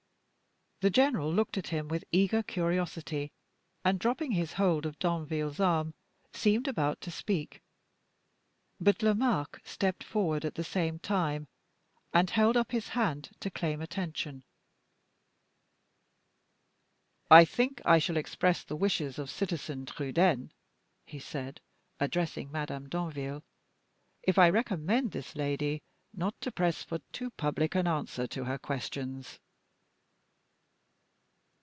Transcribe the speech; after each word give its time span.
The 0.83 0.89
general 0.89 1.31
looked 1.31 1.59
at 1.59 1.67
him 1.67 1.89
with 1.89 2.05
eager 2.11 2.41
curiosity, 2.41 3.31
and, 3.85 3.99
dropping 3.99 4.31
his 4.31 4.53
hold 4.53 4.87
of 4.87 4.97
Danville's 4.97 5.59
arm, 5.59 5.93
seemed 6.33 6.67
about 6.67 6.99
to 7.01 7.11
speak; 7.11 7.61
but 8.79 9.03
Lomaque 9.03 9.61
stepped 9.63 10.03
forward 10.03 10.43
at 10.43 10.55
the 10.55 10.63
same 10.63 10.97
time, 10.97 11.47
and 12.15 12.31
held 12.31 12.57
up 12.57 12.71
his 12.71 12.87
hand 12.97 13.29
to 13.41 13.51
claim 13.51 13.79
attention. 13.79 14.43
"I 17.29 17.45
think 17.45 17.79
I 17.85 17.99
shall 17.99 18.17
express 18.17 18.63
the 18.63 18.75
wishes 18.75 19.19
of 19.19 19.29
Citizen 19.29 19.85
Trudaine," 19.85 20.51
he 21.05 21.19
said, 21.19 21.61
addressing 21.99 22.51
Madame 22.51 22.89
Danville, 22.89 23.43
"if 24.23 24.39
I 24.39 24.49
recommend 24.49 25.11
this 25.11 25.35
lady 25.35 25.83
not 26.11 26.41
to 26.41 26.51
press 26.51 26.81
for 26.81 26.97
too 27.11 27.29
public 27.29 27.75
an 27.75 27.85
answer 27.85 28.25
to 28.25 28.45
her 28.45 28.57
questions." 28.57 29.37